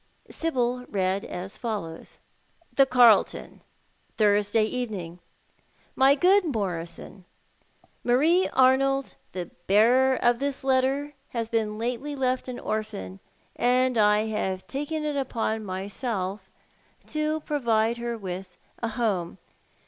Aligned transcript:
Sibyl 0.31 0.83
read 0.89 1.23
as 1.23 1.59
follows:—" 1.59 2.17
The 2.75 2.87
Carlton, 2.87 3.61
Thursday 4.17 4.63
evening. 4.63 5.19
"My 5.95 6.15
good 6.15 6.43
Morison, 6.43 7.23
"Marie 8.03 8.49
Arnold, 8.53 9.13
the 9.33 9.51
bearer 9.67 10.15
of 10.15 10.39
this 10.39 10.63
letter, 10.63 11.13
has 11.27 11.51
l)ecn 11.51 11.77
lately 11.79 12.15
left 12.15 12.47
an 12.47 12.57
orphan, 12.57 13.19
and 13.55 13.95
I 13.95 14.21
have 14.25 14.65
taken 14.65 15.05
upon 15.05 15.63
myself 15.63 16.49
to 17.05 17.41
provide 17.41 17.97
42 17.97 18.01
Thott 18.01 18.01
art 18.01 18.01
the 18.01 18.01
Man. 18.07 18.11
her 18.13 18.17
with 18.17 18.57
a 18.81 18.87
home. 18.87 19.37